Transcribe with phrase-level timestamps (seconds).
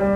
[0.00, 0.06] こ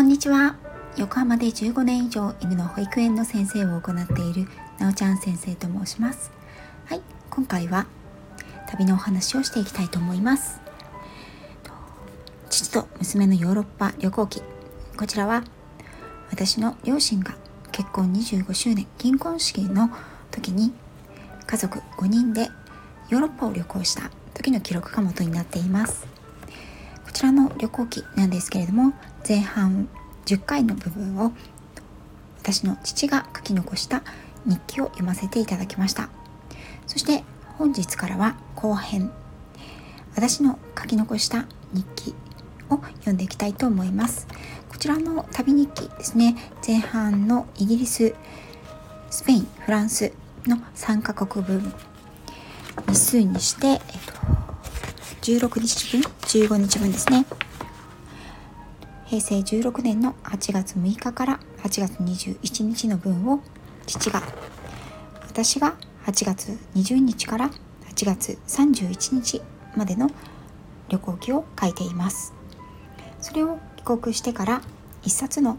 [0.00, 0.56] んにちは。
[0.96, 4.48] 横浜で15年以上犬の保育園の先生を行っている
[4.80, 6.32] なおちゃん先生と申します。
[6.86, 7.86] はい今回は
[8.68, 10.60] 旅のお話をしていきたいと思います。
[12.50, 14.42] 父と娘のヨーロッパ旅行記。
[14.96, 15.44] こちらは
[16.32, 17.36] 私の両親が
[17.70, 19.88] 結婚25周年金婚式の
[20.32, 20.72] 時に
[21.46, 22.48] 家族5人で
[23.08, 26.06] ヨーロッパを旅行した時の記録が元になっています。
[27.04, 28.94] こちらの旅行記なんですけれども
[29.28, 29.88] 前半
[30.24, 31.32] 10回の部分を
[32.38, 34.02] 私の父が書き残した
[34.46, 36.08] 日記を読ませていただきました。
[36.86, 37.24] そして
[37.58, 39.12] 本日からは後編
[40.14, 42.14] 私の書き残した日記
[42.70, 44.26] を読んでいきたいと思います。
[44.68, 46.34] こちらの旅日記ですね
[46.66, 48.14] 前半のイギリス
[49.10, 50.12] スペインフランス
[50.46, 51.72] の3カ国分
[52.88, 54.21] 日数にして、えっと、
[55.22, 57.24] 16日分15日分ですね。
[59.06, 63.40] 平成16年の8月6日から8月21日の分を
[63.86, 64.20] 父が
[65.28, 67.50] 私が8月20日から
[67.94, 69.42] 8月31日
[69.76, 70.10] までの
[70.88, 72.34] 旅行記を書いています。
[73.20, 74.60] それを帰国してから
[75.04, 75.56] 一冊の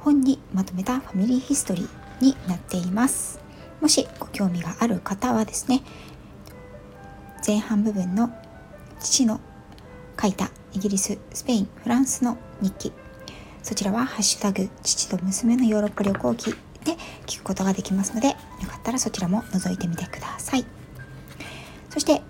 [0.00, 3.40] 本にまとめたファミリーヒストリーになっています。
[3.80, 5.80] もしご興味がある方はですね
[7.46, 8.30] 前半部分の
[9.00, 9.40] 父の
[10.20, 12.92] 書いたイギリススペインフランスの日記。
[13.62, 18.34] そちらは「ハッシュタグ父と娘のヨーロッパ旅行記」で聞くことができますのでよ
[18.68, 20.64] かったらそちらも覗いてみてください。
[21.90, 22.22] そして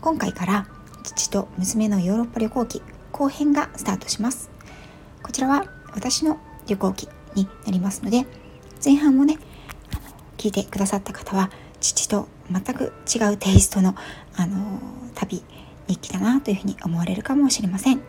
[0.00, 0.66] 今回から
[1.04, 4.50] 父と娘のヨーロッパ旅行記後編がスタートします。
[5.22, 8.26] こちらは私の旅行記になりますので
[8.84, 9.38] 前半もね
[10.36, 13.94] 聞いてくださった方は父と全く違うテイストの、
[14.34, 14.78] あの
[15.14, 15.42] 旅
[15.88, 18.00] 日記だなというふうに思われるかもしれません。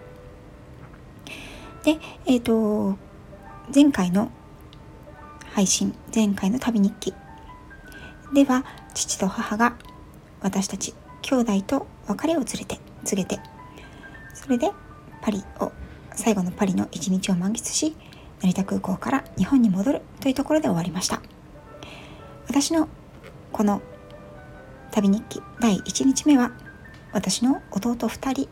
[1.84, 2.98] で、えっ、ー、と
[3.74, 4.32] 前回の
[5.54, 7.14] 配信前回の旅日記
[8.34, 9.76] では父と母が
[10.42, 13.40] 私たち兄弟と別れを連れて告げて
[14.34, 14.72] それで
[15.22, 15.72] パリを
[16.16, 17.96] 最後のパリの一日を満喫し
[18.42, 21.22] 成田空港から日本に戻るというところで終わりました
[22.48, 22.90] 私の
[23.52, 23.82] この
[24.92, 26.52] 旅日記第1日目は
[27.14, 28.50] 私の弟2人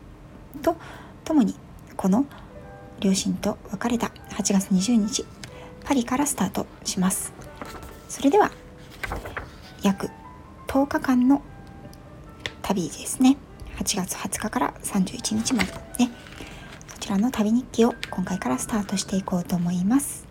[0.62, 0.76] と
[1.24, 1.54] 共に
[1.96, 2.26] この
[3.00, 5.26] 両親と別れた8月20日
[5.84, 7.32] パリからスタートします。
[8.08, 8.50] それでは
[9.82, 10.08] 約
[10.68, 11.42] 10日間の
[12.62, 13.36] 旅ですね。
[13.78, 16.10] 8月20日から31日までね。
[16.94, 20.24] そちらの旅日記を今回からスタートしていこうと思います。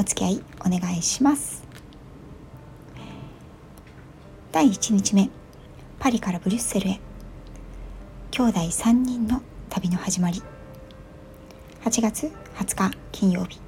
[0.00, 1.62] お付き合いお願いします。
[4.50, 5.28] 第1日目
[5.98, 7.00] パリからブリュッセルへ。
[8.38, 10.40] 兄弟3人の旅の始まり。
[11.82, 13.58] 8月20日金曜日。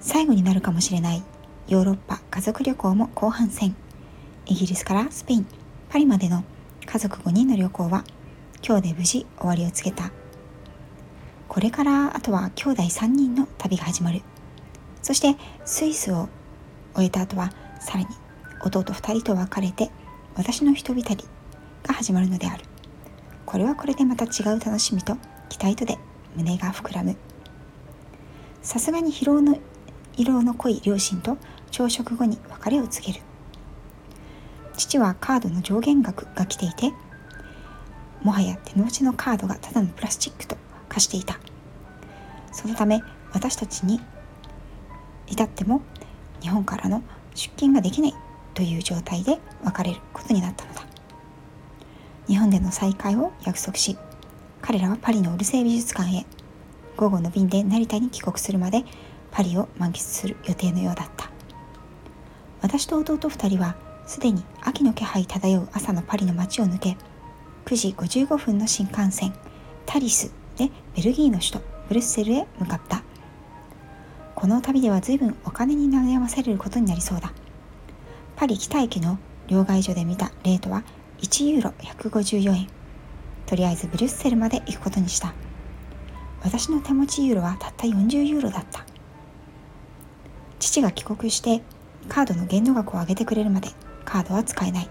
[0.00, 1.22] 最後になるかもしれない
[1.68, 3.76] ヨーロッパ家族旅行も後半戦。
[4.46, 5.46] イギリスからスペイン
[5.88, 6.42] パリまでの
[6.84, 8.02] 家族5人の旅行は
[8.66, 10.10] 今日で無事終わりを告げた。
[11.46, 14.22] これからあとは兄弟3人の旅が始まる。
[15.00, 16.28] そしてスイスを
[16.96, 18.06] 終えた後はさらに
[18.64, 19.92] 弟2人と別れて
[20.34, 21.24] 私の一人旅
[21.82, 22.64] が始まるのである。
[23.46, 25.16] これはこれでまた違う楽しみと
[25.48, 25.98] 期待とで
[26.36, 27.16] 胸が膨らむ。
[28.62, 29.58] さすがに疲労の
[30.16, 31.38] 色の濃い両親と
[31.70, 33.24] 朝食後に別れを告げる。
[34.76, 36.92] 父はカードの上限額が来ていて
[38.22, 40.56] もはや手の内のカードがただのプラスチックと
[40.88, 41.38] 化していた。
[42.52, 43.02] そのため
[43.32, 44.00] 私たちに
[45.26, 45.82] 至っても
[46.40, 47.02] 日本からの
[47.34, 48.14] 出勤ができない
[48.54, 50.77] という状態で別れることになったのだ。
[52.28, 53.96] 日本での再会を約束し
[54.60, 56.26] 彼らはパリのオルセイ美術館へ
[56.96, 58.84] 午後の便で成田に帰国するまで
[59.30, 61.30] パリを満喫する予定のようだった。
[62.60, 66.96] 私と弟2人はすでに秋の気配漂う朝のパリの街を抜け
[67.66, 69.32] 9時55分の新幹線
[69.86, 71.58] タリスでベルギーの首都
[71.88, 73.02] ブルッセルへ向かった。
[74.34, 77.32] この旅では随分お金に悩まされることになりそうだ。
[78.36, 80.84] パリ北駅の両替所で見たレートは
[81.20, 82.68] 1ユーロ154円。
[83.46, 85.34] とりあえずブリュッセルまで行くことにした。
[86.42, 88.84] 私の手持ちユーロはたった40ユーロだった。
[90.58, 91.62] 父が帰国して
[92.08, 93.68] カードの限度額を上げてくれるまで
[94.04, 94.88] カードは使えない。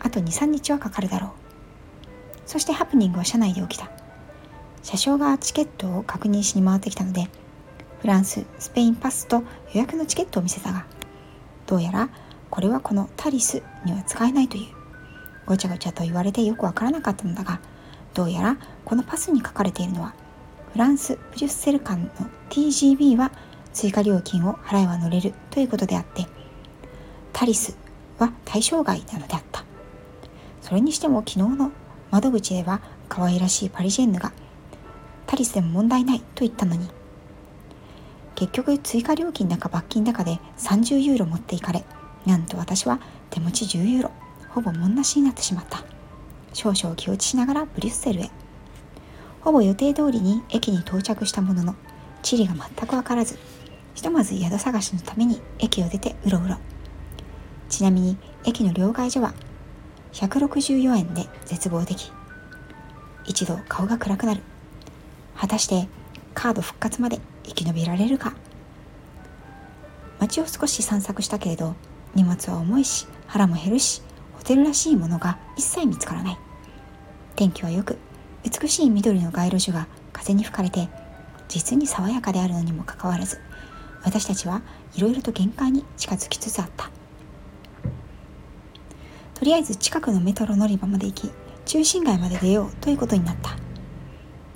[0.00, 1.30] あと23日はかかるだろう。
[2.46, 3.90] そしてハプニングは車内で起きた。
[4.86, 7.28] 車掌がチケットを確認しに回ってきたので
[8.02, 9.42] フランススペインパスと
[9.72, 10.86] 予約のチケットを見せたが
[11.66, 12.08] どうやら
[12.50, 14.75] これはこのタリスには使えないという。
[15.46, 17.60] ごちゃごちゃと言われてよくわからなかったのだが
[18.14, 20.14] どうやらこのパスに書かれているのは
[20.72, 22.08] フランス・ブリュッセル間の
[22.50, 23.32] TGB は
[23.72, 26.26] 追加料金を払えば乗れるということであって
[27.32, 27.76] タリス
[28.18, 29.66] は対象外なのであった。
[30.66, 31.70] それにしても昨日の
[32.10, 34.32] 窓口では可愛らしいパリジェンヌが
[35.24, 36.90] タリスでも問題ないと言ったのに
[38.34, 41.84] 結局追加料金だか罰金だかで30ユーロ持っていかれ
[42.26, 42.98] なんと私は
[43.30, 44.10] 手持ち10ユーロ。
[44.56, 45.84] ほぼもんなしになってしまった。
[46.54, 48.30] 少々気落ちしながらブリュッセルへ。
[49.42, 51.74] ほぼ予定通りに駅に到着したものの
[52.22, 53.38] 地理が全く分からず
[53.94, 56.56] ひとまず宿探しのために駅を出てうろうろ。
[57.68, 58.16] ちなみに
[58.46, 59.34] 駅の両替所は
[60.14, 62.10] 164円で絶望的。
[63.26, 64.40] 一度顔が暗くなる。
[65.36, 65.86] 果たして
[66.32, 68.32] カード復活まで生き延びられるか。
[70.18, 71.76] 街を少し散策したけれど
[72.14, 74.00] 荷物は重いし腹も減るし
[74.46, 76.38] テルらしいものが一切見つからない。
[77.34, 77.98] 天気はよく
[78.44, 80.88] 美しい緑の街路樹が風に吹かれて
[81.48, 83.40] 実に爽やかであるのにもかかわらず
[84.04, 84.62] 私たちは
[84.94, 86.90] いろいろと限界に近づきつつあった。
[89.34, 91.32] とりあえず近くのメトロ乗り場まで行き
[91.64, 93.56] 中心街まで出ようということになった。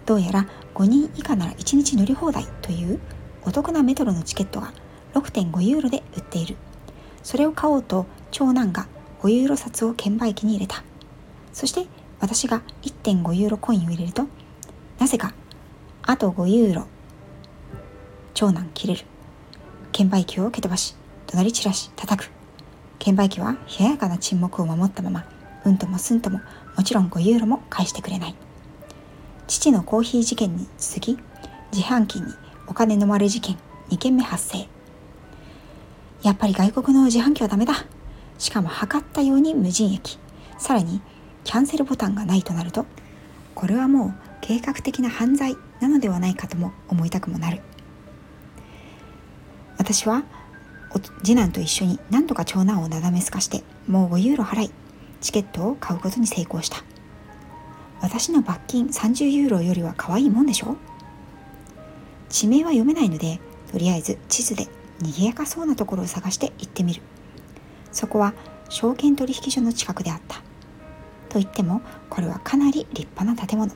[0.06, 3.00] どうやら5人以下なら1日乗り放題という
[3.44, 4.72] お得なメトロのチケットが
[5.14, 6.56] 6.5ユーロで売っている。
[7.24, 8.86] それを買おうと長男が
[9.20, 10.82] 5ユーロ札を券売機に入れた。
[11.52, 11.86] そして
[12.20, 14.26] 私が1.5ユーロコインを入れると
[14.98, 15.34] なぜか
[16.02, 16.86] あと5ユーロ
[18.34, 19.04] 長男切れる。
[19.92, 20.94] 券売機を蹴飛ばし
[21.26, 22.30] 怒鳴り散らし叩く。
[22.98, 25.26] 券売機は冷ややかな沈黙を守ったまま
[25.64, 26.40] うんともすんとも
[26.76, 28.34] もちろん5ユーロも返してくれない。
[29.46, 31.18] 父のコーヒー事件に続き
[31.72, 32.32] 自販機に
[32.66, 33.58] お金の割れ事件
[33.90, 34.68] 2件目発生。
[36.22, 37.74] やっぱり外国の自販機はダメだ。
[38.40, 40.18] しかも測ったように無人駅。
[40.58, 41.00] さらに
[41.44, 42.84] キャンセルボタンがないとなると
[43.54, 47.60] これはもう計画的な犯罪なのではないかとも思いたくもなる。
[49.78, 50.24] 私は
[51.22, 54.70] 次男と一緒に何とか長男をなだめすかしてもう5ユーロ払い
[55.20, 56.82] チケットを買うことに成功した。
[58.00, 60.76] 私の罰金30ユーロよりは可愛いもんでしょ？
[62.28, 63.40] 地名は読めないので
[63.70, 64.68] とりあえず地図で
[65.00, 67.02] 賑やかそうなところを探して行ってみる。
[67.92, 68.34] そこは
[68.68, 70.36] 証券取引所の近くであった。
[71.28, 73.72] と言ってもこれはかなり立派な建物。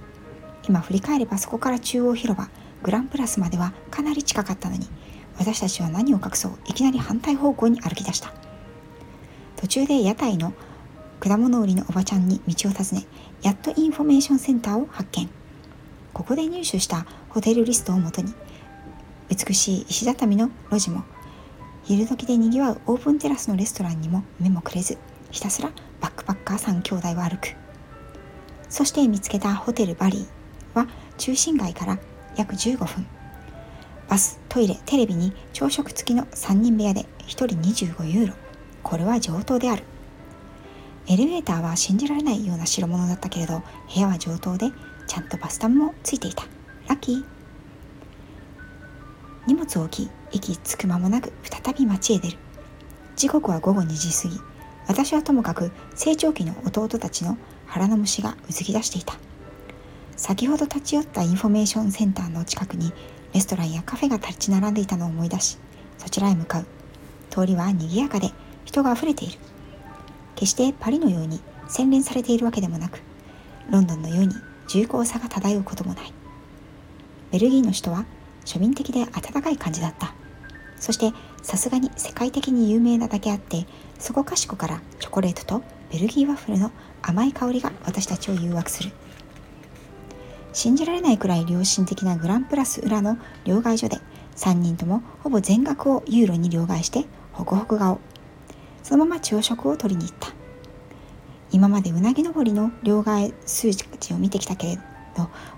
[0.66, 2.48] 今振り返ればそこから中央広場
[2.82, 4.88] グランプラスまではかなり近かったのに
[5.38, 8.32] 私たちは何を隠そういきなり反対方向に歩き出した。
[9.56, 10.52] 途中で屋台の
[11.20, 13.06] 果物売りのおばちゃんに道を尋ね
[13.42, 15.28] やっとインフォメーションセンターを発見。
[16.12, 18.32] ここで入手したホテルリストをもとに
[19.28, 21.02] 美しい石畳の路地も
[21.84, 24.96] 昼時でにぎわうオープンテラスのレストランにも目もくれず
[25.30, 25.70] ひたすら
[26.00, 27.54] バックパッカー3兄弟を歩く。
[28.70, 30.88] そして見つけたホテルバリーは
[31.18, 31.98] 中心街から
[32.36, 33.06] 約15分。
[34.08, 38.34] バストイレテレビに朝食付きの3人部屋で1人25ユーロ。
[38.82, 39.84] これは上等である。
[41.06, 43.62] エレベーターは信じられないような代物だったけれど
[43.94, 44.70] 部屋は上等で
[45.06, 46.44] ちゃんとバスタブもついていた。
[46.88, 47.33] ラッキー。
[49.46, 52.38] 荷物を置き息つく間もなく再び街へ出る。
[53.16, 54.40] 時刻は午後2時過ぎ。
[54.86, 57.36] 私はともかく成長期の弟たちの
[57.66, 59.16] 腹の虫がうずき出していた。
[60.16, 62.92] 先ほど立ち寄ったインフォメーションセンターの近くに
[63.32, 65.58] レストランやカフェが立ち並んでいたのを思い出し
[65.98, 66.66] そちらへ向かう。
[67.30, 68.30] 通りは賑やかで
[68.64, 69.38] 人が溢れている。
[70.36, 73.02] 決してパリのように洗練されているわけでもなく
[73.70, 74.34] ロンドンのように
[74.68, 76.12] 重厚さが漂うこともない。
[77.30, 78.06] ベルギーの首都は
[78.44, 80.14] 庶民的で温かい感じだった。
[80.78, 83.66] そしてさすがに世界的に有名なだけあって
[83.98, 86.70] そこかしこからチョコレートとベルギーワッフルの
[87.00, 88.92] 甘い香りが私たちを誘惑する。
[90.52, 93.98] 信じられないくらい良心的なグランプラス裏の両替所で
[94.36, 97.98] 3人ともほぼ全額をユーロに両替してホクホク顔。
[98.82, 100.32] そのまま朝食を取りに行った。
[101.50, 104.82] 今までうなぎ登りの両替数値を見てきたけれど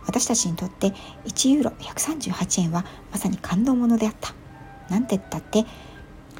[0.06, 0.92] 私たちにとって
[1.24, 4.34] 1ユーロ138円はまさに感動ものであった。
[4.88, 5.64] なんて言ったって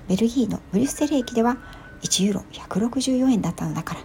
[0.09, 1.57] ベルギーのブリュッセル駅では
[2.03, 4.01] 1ユーロ164円だったのだから。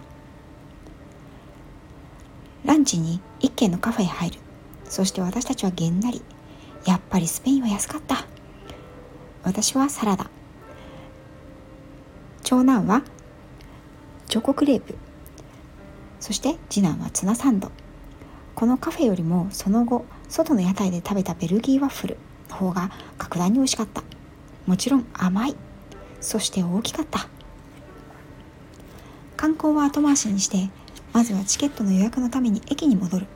[2.64, 4.40] ランチに一軒のカフェへ入る。
[4.84, 6.22] そして私たちはげんなり
[6.84, 8.26] やっぱりスペインは安かった。
[9.42, 10.30] 私はサラダ。
[12.42, 13.02] 長男は
[14.28, 14.96] チョコクレープ。
[16.20, 17.70] そして次男はツナサンド。
[18.54, 22.16] このカフェよりもその後外の屋台で食べたベルギーワッフル
[22.50, 24.02] の方が格段に美味しかった。
[24.66, 25.56] もちろん甘い。
[26.20, 27.28] そして大きかった。
[29.36, 30.70] 観光は後回しにして
[31.12, 33.26] まずはチケットの予約のために駅に戻る。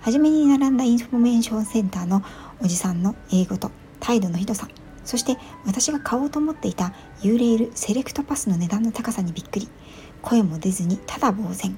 [0.00, 2.22] 初めに並んだインフォメーションセンターの
[2.62, 4.68] おじさんの英語と態度のひどさ
[5.04, 5.36] そして
[5.66, 9.68] 私が買おうと思っていた U レールセレクトパスの値段の高さにびっくり。
[10.22, 11.76] 声も出ずにただ呆然。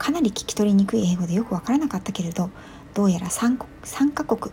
[0.00, 2.48] かなり聞き取りにくい英語でよくわからなかったけれど
[2.94, 4.50] どうやら 3, 3カ国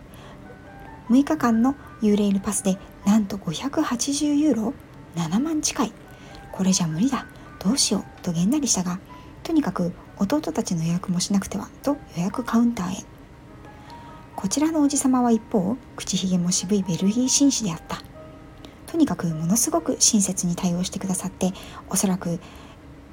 [1.08, 2.76] 6日間の U レールパスで
[3.06, 4.74] なんと580ユーロ
[5.16, 5.92] 7万近い。
[6.52, 7.26] これじゃ無理だ。
[7.64, 9.00] どうしようとげんなりしたが
[9.42, 13.04] とにかく弟たちの予約もしなくてはと予約カウンターへ。
[14.36, 18.02] こちらのおじさまは一方口ひげも渋いベルギー紳士であった。
[18.86, 21.52] とにかくものすごく親切に対応してくださって
[21.88, 22.38] おそらく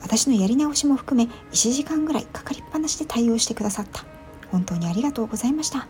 [0.05, 4.05] 私のやり直しも含め1時間ぐらいかかりっぱなしで対応してくださった。
[4.51, 5.87] 本当にありがとうございました。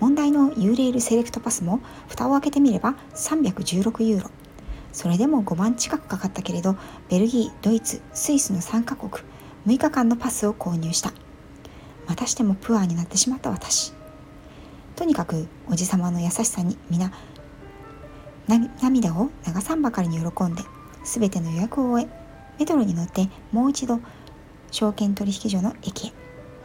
[0.00, 1.78] 問題の U レールセレクトパスも
[2.08, 4.30] 蓋を開けてみれば316ユーロ。
[4.92, 6.74] それでも5万近くかかったけれど
[7.08, 9.12] ベルギードイツスイスの3カ国
[9.68, 11.12] 6日間のパスを購入した。
[12.08, 13.92] またしてもプアーになってしまった私。
[14.96, 17.12] とにかくおじさまの優しさに皆
[18.82, 20.64] 涙を流さんばかりに喜んで
[21.04, 22.19] 全ての予約を終え
[22.60, 24.00] メトロに乗ってもう一度
[24.70, 26.12] 証券取引所の駅へ。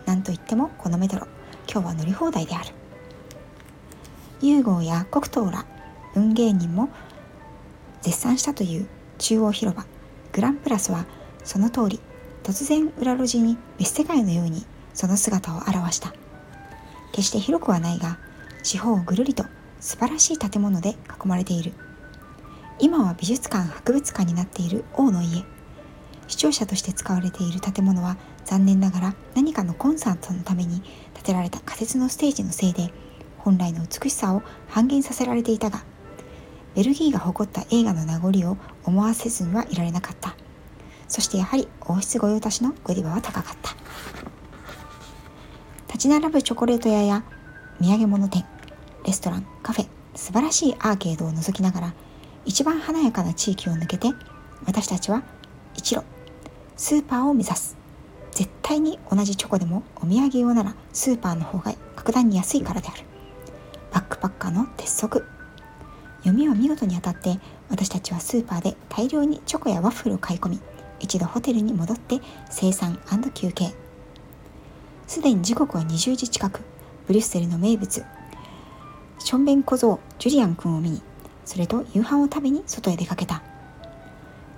[0.06, 1.26] 何といってもこのメトロ。
[1.72, 2.74] 今日は乗り放題である。
[4.42, 5.66] ユーゴーやコクトーラ
[6.14, 6.90] 運芸人も
[8.02, 8.88] 絶賛したという
[9.20, 9.86] 中央広場。
[10.34, 11.06] グランプラスは
[11.46, 12.02] その通り
[12.44, 16.14] 突然裏路地に別世界のようにその姿を現した。
[17.14, 18.20] 決して広くはないが
[18.64, 19.46] 四方をぐるりと
[19.80, 21.72] 素晴らしい建物で囲まれている。
[22.80, 25.46] 今は美術館博物館になっている王の家。
[26.28, 30.82] 視聴者として使われている建物は残念ながら何かのコンサートのために
[31.14, 32.92] 建てられた仮設のステージのせいで
[33.38, 35.84] 本来の美しさを半減させられていたが
[36.76, 40.36] ベルギーが誇った映画の名残を思わせずにはいられなかった。
[41.08, 43.76] そしてやはり王室御用達のゴディバは高かった。
[45.88, 47.24] 立ち並ぶチョコレート屋や
[47.80, 48.46] 土産物店
[49.06, 51.94] レストランカフェ素晴らしいアーケードを覗きながら
[52.44, 54.10] 一番華やかな地域を抜けて
[54.66, 55.24] 私たちは
[55.74, 56.04] 一路
[56.78, 57.78] スーパーを目指す。
[58.32, 63.04] 絶対に同じチョコでもお土産用ならスーパーの方が格段に安いからである。
[63.94, 65.26] バックパッカーの鉄則。
[66.20, 67.40] 読みは見事に当たって
[67.70, 70.60] 私たちはスーパーで大量にチョコやワッフルを買い込み
[71.00, 73.00] 一度ホテルに戻って生産
[73.34, 73.74] 休憩。
[75.08, 76.62] すでに時刻は20時近く。
[77.08, 78.04] ブリュッセルの名物。
[79.20, 81.02] ションベン小僧ジュリアン君を見に
[81.46, 83.44] それと夕飯を食べに外へ出かけた。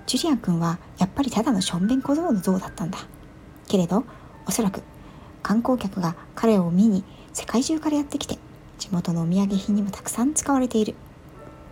[0.08, 2.96] ジュリアン君はやっぱりただのションベン小僧の像だったんだ。
[3.68, 4.04] けれど
[4.46, 4.82] おそらく
[5.42, 8.38] 観光客が彼を見に世界中からやってきて
[8.78, 10.94] 地元のお土産品にもたくさん使われている。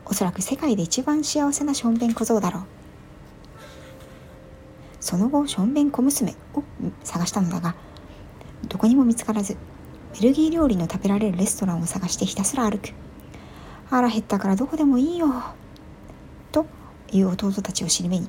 [0.04, 2.62] おそらく世界で一番幸せなションベン小僧だろう。
[5.00, 6.62] その後ションベン小娘を
[7.04, 7.74] 探したのだが
[8.68, 9.56] どこにも見つからず
[10.12, 12.90] ベルギー料理の食べられるレストランを探してひたすら歩く。
[13.86, 15.26] 腹減ったからどこでもいいよ。
[17.12, 18.28] いう弟たちを尻目に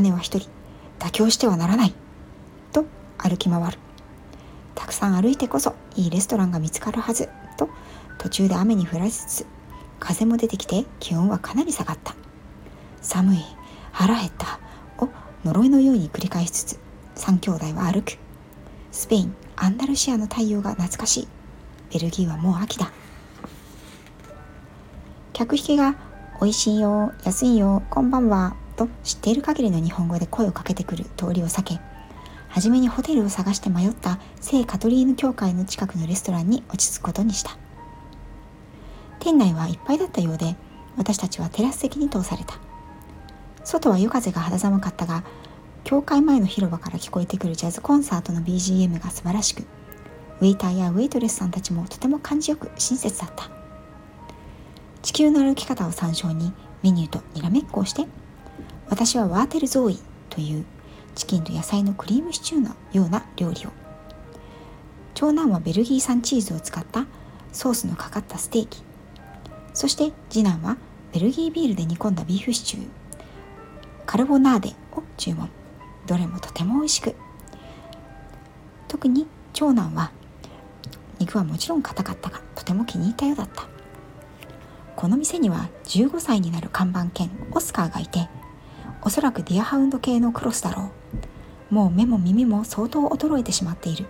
[0.00, 0.48] 姉は一人
[0.98, 1.94] 妥協してはならない
[2.72, 2.86] と
[3.18, 3.78] 歩き回る。
[4.74, 7.68] たくさん歩いてこそいいレストランが見つかるはずと
[8.18, 9.46] 途中で雨に降られつつ
[10.00, 12.14] 風も出てきて気温はかなり下がった。
[13.00, 13.44] 寒い
[13.92, 14.58] 腹減った
[14.98, 15.08] を
[15.44, 16.80] 呪いのように繰り返しつつ
[17.16, 18.18] 3兄弟は歩く。
[18.90, 21.28] スペインアンダルシアの太陽が懐かしい。
[21.92, 22.92] ベルギーはもう秋だ。
[25.32, 25.94] 客引きが
[26.40, 31.80] 「美味しいよ安いよこんばんは」と知っている限りの日本語で声をかけてくる通りを避け
[32.48, 37.56] 初めにホテルを探して迷った聖カトリーヌ教会の近くのレストランに落ち着くことにした。
[39.18, 40.54] 店内はいっぱいだったようで
[40.96, 42.54] 私たちはテラス席に通された。
[43.64, 45.24] 外は夜風が肌寒かったが
[45.82, 49.64] 教会前の広場から聞こえてくるジャズコンサートの BGM が素晴らしく
[50.40, 53.53] ウェイターやウェイトレスさんたちもとても感じよく親切だった。
[55.04, 58.06] 地球の歩き方を参照にメニューとにらめっこをして
[58.88, 59.98] 私はワーテルゾーイ
[60.30, 60.64] という
[61.14, 63.70] チキンと野菜のクリームシチューのような料理を
[65.12, 67.04] 長男はベルギー産チーズを使った
[67.52, 68.82] ソースのかかったステーキ
[69.74, 70.78] そして次男は
[71.12, 72.88] ベルギービールで煮込んだビーフシチュー
[74.06, 75.50] カルボナーデを注文
[76.06, 77.14] どれもとても美味しく
[78.88, 80.12] 特に長男は
[81.18, 83.73] 肉はもちろん硬かったがとても気に入ったようだった
[85.04, 88.30] この店には15歳になる看板犬オスカーがいて
[89.02, 90.92] おそらくディアハウンド系のクロスだろ
[91.70, 91.74] う。
[91.74, 94.06] もう目も耳も相当衰えてしまっている。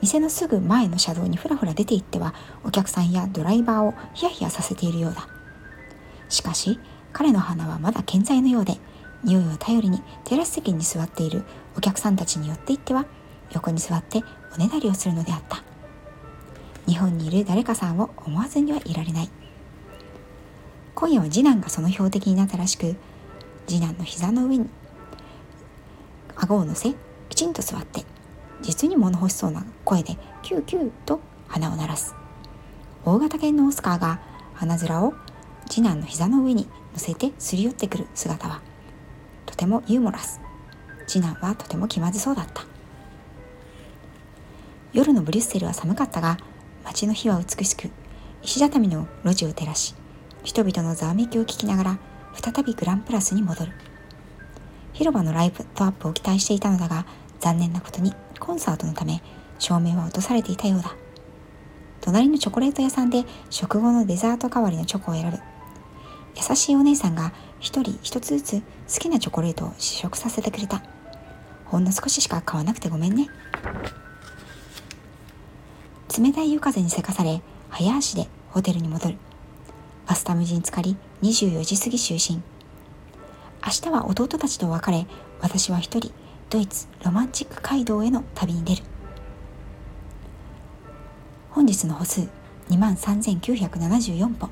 [0.00, 5.26] 店のすぐ前の車道にふらふら出て行ってはお客さんやドライバーをヒヤヒヤさせているようだ。
[6.28, 6.78] しかし
[7.12, 8.76] 彼の鼻はまだ健在のようで
[9.24, 11.42] 匂いを頼りにテラス席に座っている
[11.76, 13.06] お客さんたちによっていっては
[13.50, 14.22] 横に座って
[14.54, 15.64] おねだりをするのであった。
[16.86, 19.30] 日本にいる誰かさんを思わずにはいられない。
[20.94, 22.96] 今夜は次男がその標的になったらしく
[23.66, 24.68] 次男の膝の上に
[26.36, 26.94] 顎を乗せ
[27.28, 28.04] きちんと座って
[28.60, 32.14] 実に物欲しそうな声でキューキューと鼻を鳴らす。
[33.04, 34.20] 大型犬のオスカーが
[34.54, 35.14] 鼻面を
[35.68, 38.60] 次男の膝の上に乗せてすり寄ってくる姿は
[39.46, 40.40] とてもユーモラス。
[41.06, 42.64] 次男はとても気まずそうだった。
[44.92, 46.36] 夜のブリュッセルは寒かったが
[46.84, 47.90] 街の火は美しく
[48.42, 49.94] 石畳の路地を照らし
[50.42, 51.98] 人々のざわめきを聞きながら
[52.34, 53.72] 再びグランプラスに戻る。
[54.92, 57.06] 広場のライトアップを期待していたのだが
[57.38, 59.22] 残念なことにコンサートのため
[59.58, 60.94] 照明は落とされていたようだ。
[62.00, 65.38] 隣のチョコレート屋さんで食後のデザート代わりのチョコを選ぶ。
[66.36, 70.82] 優しいお姉さんが一人一つずつ好きなチョコレートを試食させてくれた。
[71.66, 73.28] ほんの少ししか買わなくてごめんね。
[76.18, 79.18] 冷たい夜風にせかされ早足でホテルに戻る。
[80.10, 82.42] バスタムジに浸かり24時過ぎ就寝。
[83.64, 85.06] 明日は弟たちと別れ
[85.40, 86.10] 私は一人
[86.50, 88.82] ドイツロマンチック街道への旅に出る。
[91.50, 92.22] 本日の歩数
[92.70, 94.48] 2万3974歩。